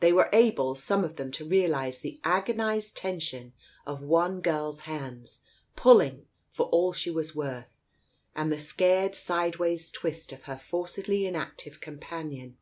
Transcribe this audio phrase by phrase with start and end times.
[0.00, 3.54] They were able, some of them, to realize the agonized tension
[3.86, 5.40] of one girl's hands,
[5.74, 7.74] pulling for all she was worth,
[8.36, 12.58] and the scared sideways twist of her forcedly inactive companion.